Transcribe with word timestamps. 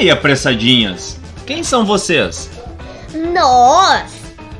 aí, 0.00 0.10
apressadinhas? 0.10 1.18
Quem 1.46 1.62
são 1.62 1.84
vocês? 1.84 2.50
Nós! 3.34 4.10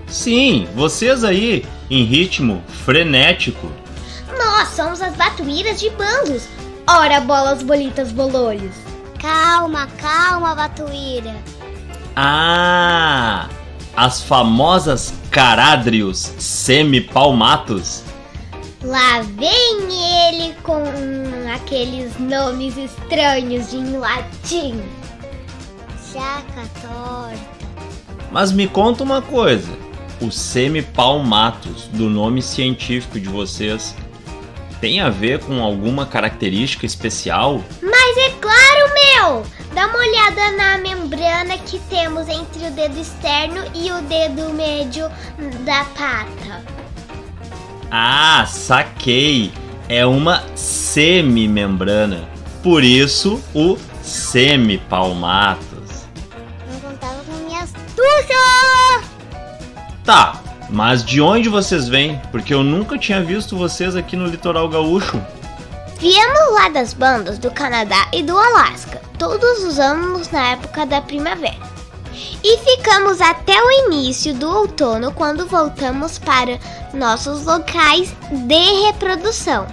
Sim, 0.07 0.69
vocês 0.75 1.25
aí, 1.25 1.65
em 1.91 2.05
ritmo 2.05 2.63
frenético. 2.85 3.71
Nós 4.37 4.69
somos 4.69 5.01
as 5.01 5.15
batuíras 5.15 5.81
de 5.81 5.89
bandos. 5.91 6.47
Ora, 6.87 7.21
bolas, 7.21 7.63
bolitas, 7.63 8.13
bololhos. 8.13 8.75
Calma, 9.19 9.87
calma, 9.99 10.55
Batuíra. 10.55 11.35
Ah, 12.17 13.49
as 13.97 14.23
famosas 14.23 15.15
carádrios 15.31 16.19
semipalmatos. 16.39 18.03
Lá 18.83 19.23
vem 19.23 19.89
ele 19.91 20.55
com 20.63 20.83
aqueles 21.55 22.19
nomes 22.19 22.77
estranhos 22.77 23.73
em 23.73 23.97
latim. 23.97 24.83
Jaca 26.13 26.69
torta. 26.81 27.61
Mas 28.31 28.53
me 28.53 28.67
conta 28.67 29.03
uma 29.03 29.23
coisa: 29.23 29.71
os 30.21 30.37
semipalmatos 30.37 31.89
do 31.89 32.09
nome 32.09 32.43
científico 32.43 33.19
de 33.19 33.29
vocês 33.29 33.95
tem 34.81 35.01
a 35.01 35.11
ver 35.11 35.41
com 35.41 35.63
alguma 35.63 36.07
característica 36.07 36.87
especial? 36.87 37.63
Mas 37.83 38.17
é 38.17 38.31
claro, 38.41 38.95
meu! 38.95 39.47
Dá 39.75 39.87
uma 39.87 39.99
olhada 39.99 40.51
na 40.57 40.79
membrana 40.79 41.59
que 41.59 41.79
temos 41.91 42.29
entre 42.29 42.67
o 42.67 42.71
dedo 42.71 42.99
externo 42.99 43.63
e 43.75 43.93
o 43.93 44.03
dedo 44.03 44.53
médio 44.53 45.09
da 45.65 45.85
pata. 45.85 46.65
Ah, 47.91 48.45
saquei! 48.49 49.53
É 49.89 50.07
uma 50.07 50.45
semimembrana. 50.55 52.29
Por 52.63 52.85
isso, 52.85 53.43
o 53.55 53.77
semipalmatos. 54.03 55.70
Tá, 60.11 60.43
mas 60.69 61.05
de 61.05 61.21
onde 61.21 61.49
vocês 61.49 61.87
vêm? 61.87 62.21
Porque 62.33 62.53
eu 62.53 62.65
nunca 62.65 62.99
tinha 62.99 63.23
visto 63.23 63.57
vocês 63.57 63.95
aqui 63.95 64.17
no 64.17 64.27
litoral 64.27 64.69
gaúcho. 64.69 65.23
Viemos 66.01 66.53
lá 66.53 66.69
das 66.69 66.93
bandas 66.93 67.39
do 67.39 67.49
Canadá 67.49 68.09
e 68.13 68.21
do 68.21 68.37
Alasca, 68.37 69.01
todos 69.17 69.63
os 69.63 69.79
anos 69.79 70.29
na 70.33 70.49
época 70.49 70.85
da 70.85 71.01
primavera. 71.01 71.55
E 72.43 72.59
ficamos 72.59 73.21
até 73.21 73.55
o 73.63 73.71
início 73.87 74.35
do 74.35 74.51
outono 74.51 75.13
quando 75.13 75.47
voltamos 75.47 76.19
para 76.19 76.59
nossos 76.93 77.45
locais 77.45 78.13
de 78.33 78.87
reprodução. 78.87 79.65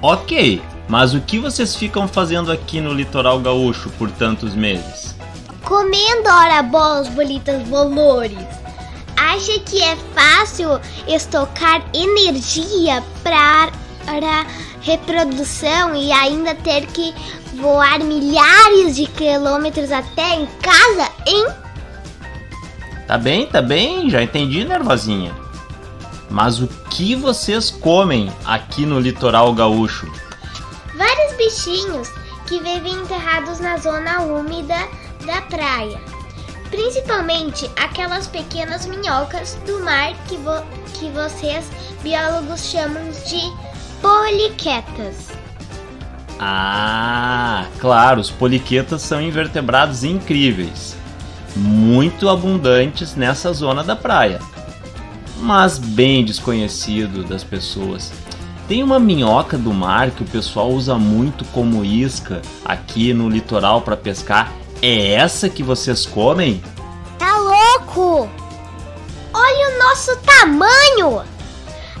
Ok, 0.00 0.62
mas 0.88 1.12
o 1.12 1.20
que 1.20 1.38
vocês 1.38 1.76
ficam 1.76 2.08
fazendo 2.08 2.50
aqui 2.50 2.80
no 2.80 2.94
litoral 2.94 3.38
gaúcho 3.38 3.90
por 3.98 4.10
tantos 4.10 4.54
meses? 4.54 5.14
Comendo 5.62 6.30
ora 6.30 6.62
bolas, 6.62 7.06
bolitas, 7.08 7.62
bolores. 7.68 8.63
Acha 9.16 9.58
que 9.60 9.82
é 9.82 9.96
fácil 10.14 10.80
estocar 11.06 11.84
energia 11.92 13.02
para 13.22 14.46
reprodução 14.80 15.94
e 15.94 16.12
ainda 16.12 16.54
ter 16.54 16.86
que 16.86 17.14
voar 17.54 18.00
milhares 18.00 18.96
de 18.96 19.06
quilômetros 19.06 19.90
até 19.90 20.36
em 20.36 20.46
casa, 20.60 21.10
hein? 21.26 21.46
Tá 23.06 23.18
bem, 23.18 23.46
tá 23.46 23.62
bem, 23.62 24.08
já 24.10 24.22
entendi, 24.22 24.64
nervosinha. 24.64 25.34
Mas 26.30 26.60
o 26.60 26.66
que 26.66 27.14
vocês 27.14 27.70
comem 27.70 28.32
aqui 28.44 28.84
no 28.84 28.98
litoral 28.98 29.54
gaúcho? 29.54 30.10
Vários 30.96 31.36
bichinhos 31.36 32.08
que 32.46 32.58
vivem 32.60 32.94
enterrados 32.94 33.60
na 33.60 33.76
zona 33.78 34.20
úmida 34.20 34.76
da 35.24 35.42
praia. 35.42 36.00
Principalmente 36.74 37.70
aquelas 37.76 38.26
pequenas 38.26 38.84
minhocas 38.84 39.56
do 39.64 39.78
mar 39.84 40.12
que, 40.26 40.36
vo 40.36 40.60
que 40.94 41.08
vocês 41.10 41.70
biólogos 42.02 42.68
chamam 42.68 43.00
de 43.28 43.40
poliquetas. 44.02 45.28
Ah, 46.40 47.66
claro, 47.78 48.20
os 48.20 48.28
poliquetas 48.28 49.02
são 49.02 49.22
invertebrados 49.22 50.02
incríveis, 50.02 50.96
muito 51.54 52.28
abundantes 52.28 53.14
nessa 53.14 53.52
zona 53.52 53.84
da 53.84 53.94
praia, 53.94 54.40
mas 55.38 55.78
bem 55.78 56.24
desconhecido 56.24 57.22
das 57.22 57.44
pessoas. 57.44 58.12
Tem 58.66 58.82
uma 58.82 58.98
minhoca 58.98 59.56
do 59.56 59.72
mar 59.72 60.10
que 60.10 60.24
o 60.24 60.26
pessoal 60.26 60.72
usa 60.72 60.98
muito 60.98 61.44
como 61.52 61.84
isca 61.84 62.42
aqui 62.64 63.14
no 63.14 63.28
litoral 63.28 63.82
para 63.82 63.96
pescar. 63.96 64.63
É 64.86 65.12
essa 65.12 65.48
que 65.48 65.62
vocês 65.62 66.04
comem? 66.04 66.62
Tá 67.18 67.38
louco? 67.38 68.28
Olha 69.32 69.68
o 69.70 69.78
nosso 69.78 70.14
tamanho! 70.18 71.22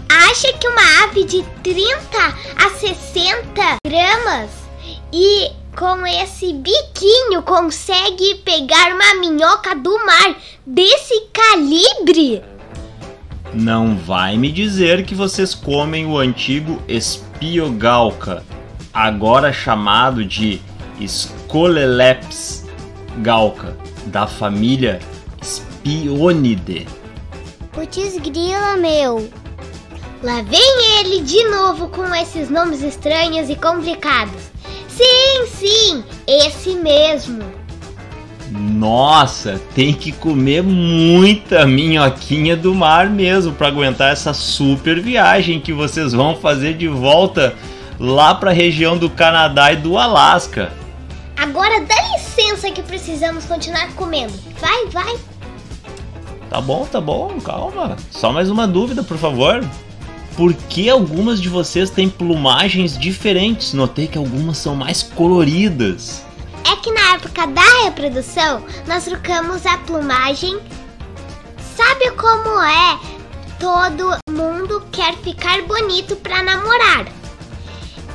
Acha 0.06 0.52
que 0.52 0.68
uma 0.68 1.04
ave 1.04 1.24
de 1.24 1.42
30 1.62 1.78
a 2.58 2.70
60 2.78 3.78
gramas 3.86 4.50
e 5.10 5.50
com 5.74 6.06
esse 6.06 6.52
biquinho 6.52 7.40
consegue 7.42 8.34
pegar 8.44 8.92
uma 8.92 9.14
minhoca 9.14 9.74
do 9.74 10.04
mar 10.04 10.36
desse 10.66 11.28
calibre? 11.32 12.42
Não 13.54 13.96
vai 13.96 14.36
me 14.36 14.52
dizer 14.52 15.06
que 15.06 15.14
vocês 15.14 15.54
comem 15.54 16.04
o 16.04 16.18
antigo 16.18 16.82
espiogalca, 16.86 18.44
agora 18.92 19.54
chamado 19.54 20.22
de 20.22 20.60
Scololeps 21.00 22.63
galca, 23.18 23.76
da 24.06 24.26
família 24.26 25.00
Spionidae. 25.42 26.86
Putz 27.72 28.18
grila, 28.18 28.76
meu. 28.76 29.28
Lá 30.22 30.40
vem 30.42 31.00
ele 31.00 31.20
de 31.20 31.44
novo 31.48 31.88
com 31.88 32.14
esses 32.14 32.48
nomes 32.48 32.82
estranhos 32.82 33.50
e 33.50 33.56
complicados. 33.56 34.42
Sim, 34.88 35.46
sim, 35.46 36.04
esse 36.26 36.70
mesmo. 36.76 37.42
Nossa, 38.50 39.60
tem 39.74 39.92
que 39.92 40.12
comer 40.12 40.62
muita 40.62 41.66
minhoquinha 41.66 42.56
do 42.56 42.74
mar 42.74 43.10
mesmo 43.10 43.52
para 43.52 43.68
aguentar 43.68 44.12
essa 44.12 44.32
super 44.32 45.00
viagem 45.00 45.60
que 45.60 45.72
vocês 45.72 46.12
vão 46.12 46.36
fazer 46.36 46.74
de 46.74 46.86
volta 46.86 47.54
lá 47.98 48.34
para 48.34 48.50
a 48.50 48.54
região 48.54 48.96
do 48.96 49.10
Canadá 49.10 49.72
e 49.72 49.76
do 49.76 49.98
Alasca. 49.98 50.72
Agora 51.44 51.78
dá 51.82 51.94
licença 52.16 52.70
que 52.70 52.82
precisamos 52.82 53.44
continuar 53.44 53.92
comendo. 53.96 54.32
Vai, 54.58 54.86
vai. 54.86 55.14
Tá 56.48 56.58
bom, 56.58 56.86
tá 56.86 57.02
bom, 57.02 57.38
calma. 57.38 57.96
Só 58.10 58.32
mais 58.32 58.48
uma 58.48 58.66
dúvida, 58.66 59.02
por 59.02 59.18
favor. 59.18 59.62
Por 60.38 60.54
que 60.54 60.88
algumas 60.88 61.42
de 61.42 61.50
vocês 61.50 61.90
têm 61.90 62.08
plumagens 62.08 62.96
diferentes? 62.96 63.74
Notei 63.74 64.06
que 64.06 64.16
algumas 64.16 64.56
são 64.56 64.74
mais 64.74 65.02
coloridas. 65.02 66.24
É 66.66 66.76
que 66.76 66.90
na 66.90 67.16
época 67.16 67.46
da 67.48 67.84
reprodução 67.84 68.64
nós 68.86 69.04
trocamos 69.04 69.66
a 69.66 69.76
plumagem. 69.76 70.58
Sabe 71.76 72.10
como 72.12 72.58
é? 72.62 72.98
Todo 73.60 74.16
mundo 74.30 74.82
quer 74.90 75.14
ficar 75.18 75.60
bonito 75.64 76.16
para 76.16 76.42
namorar. 76.42 77.06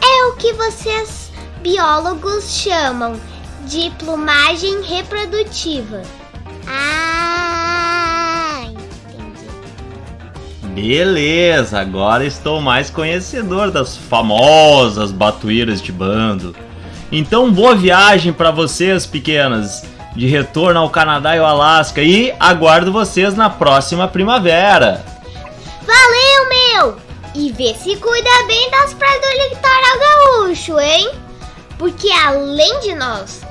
É 0.01 0.25
o 0.25 0.35
que 0.35 0.51
vocês 0.53 1.18
biólogos 1.61 2.51
chamam 2.51 3.19
de 3.65 3.91
plumagem 3.99 4.81
reprodutiva. 4.81 6.01
Ah, 6.67 8.61
entendi. 8.65 9.47
Beleza, 10.73 11.79
agora 11.79 12.25
estou 12.25 12.61
mais 12.61 12.89
conhecedor 12.89 13.71
das 13.71 13.95
famosas 13.95 15.11
batuíras 15.11 15.81
de 15.81 15.91
bando. 15.91 16.55
Então, 17.11 17.51
boa 17.51 17.75
viagem 17.75 18.31
para 18.31 18.51
vocês, 18.51 19.05
pequenas, 19.05 19.83
de 20.15 20.27
retorno 20.27 20.79
ao 20.79 20.89
Canadá 20.89 21.35
e 21.35 21.39
ao 21.39 21.45
Alasca 21.45 22.01
e 22.01 22.33
aguardo 22.39 22.91
vocês 22.91 23.35
na 23.35 23.49
próxima 23.49 24.07
primavera. 24.07 25.03
Valeu, 25.85 26.49
meu! 26.49 26.97
E 27.35 27.51
vê 27.51 27.73
se 27.73 27.95
cuida 27.95 28.29
bem 28.47 28.69
das 28.69 28.93
praias 28.93 29.21
do 29.21 29.27
litoral 29.55 29.99
gaúcho? 29.99 30.28
Porque 31.79 32.11
além 32.11 32.79
de 32.81 32.93
nós, 32.93 33.41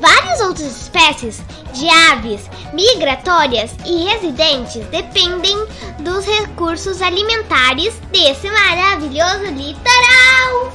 várias 0.00 0.40
outras 0.40 0.82
espécies 0.82 1.40
de 1.72 1.88
aves 2.10 2.42
migratórias 2.72 3.70
e 3.86 4.04
residentes 4.04 4.84
dependem 4.88 5.56
dos 6.00 6.26
recursos 6.26 7.00
alimentares 7.00 7.94
desse 8.10 8.50
maravilhoso 8.50 9.44
litoral. 9.46 10.72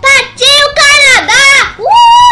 Partiu 0.00 0.74
Canadá! 0.74 1.76
Uh! 1.78 2.23